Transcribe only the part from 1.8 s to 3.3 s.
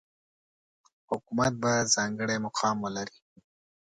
ځانګړی مقام ولري.